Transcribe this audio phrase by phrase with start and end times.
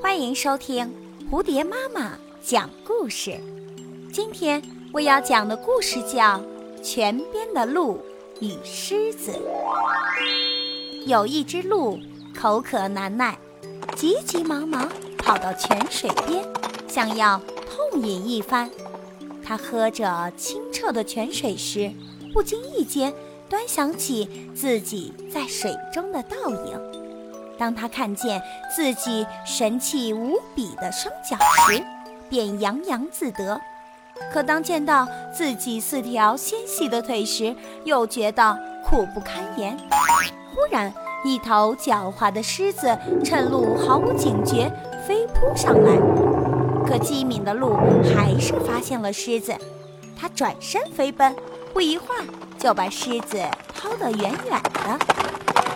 [0.00, 0.88] 欢迎收听
[1.28, 3.36] 蝴蝶妈妈讲故事。
[4.12, 6.38] 今天我要讲的故事叫
[6.82, 8.00] 《泉边的鹿
[8.40, 9.32] 与狮子》。
[11.04, 11.98] 有一只鹿
[12.32, 13.36] 口渴难耐，
[13.96, 14.88] 急急忙忙
[15.18, 16.44] 跑到泉水边，
[16.86, 18.70] 想要痛饮一番。
[19.42, 21.90] 它喝着清澈的泉水时，
[22.32, 23.12] 不经意间
[23.48, 27.07] 端详起自己在水中的倒影。
[27.58, 28.40] 当他看见
[28.74, 31.82] 自己神气无比的双脚时，
[32.28, 33.58] 便洋洋自得；
[34.32, 39.76] 可当见到自己四条纤细的腿时，又觉得苦不堪言。
[40.54, 40.92] 忽然，
[41.24, 44.70] 一头狡猾的狮子趁鹿毫无警觉
[45.06, 45.96] 飞扑上来，
[46.86, 47.76] 可机敏的鹿
[48.14, 49.54] 还是发现了狮子，
[50.16, 51.34] 它转身飞奔，
[51.78, 52.24] 不一会儿
[52.58, 53.40] 就把狮子
[53.72, 54.98] 抛得远远的。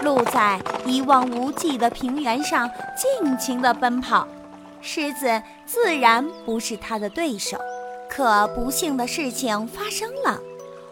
[0.02, 4.26] 鹿在一望无际的平原上尽情地奔跑，
[4.80, 7.56] 狮子自然不是它的对手。
[8.10, 10.40] 可不幸的事情发生了，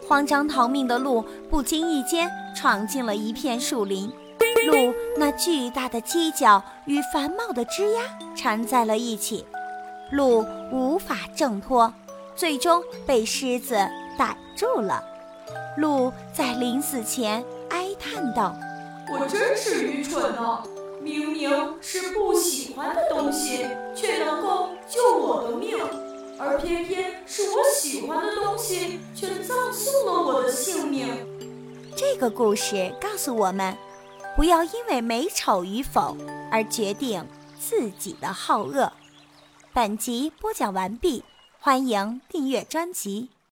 [0.07, 4.09] 慌张逃命的鹿不经意间闯进了一片树林，
[4.71, 9.45] 鹿那巨大的犄角与繁茂的枝丫缠在了一起，
[10.09, 11.93] 鹿无法挣脱，
[12.33, 13.75] 最终被狮子
[14.17, 15.03] 逮住了。
[15.75, 18.55] 鹿在临死前哀叹道。
[19.11, 20.63] 我真是愚蠢呢！
[21.01, 21.49] 明明
[21.81, 25.75] 是不喜欢的东西，却能够救我的命，
[26.37, 31.07] 而偏偏是我喜欢的东西，却葬送了我的性命。
[31.97, 33.75] 这个故事告诉我们，
[34.35, 36.15] 不要因为美丑与否
[36.51, 37.25] 而决定
[37.59, 38.93] 自己的好恶。
[39.73, 41.23] 本集播讲完毕，
[41.59, 43.29] 欢迎订阅专辑。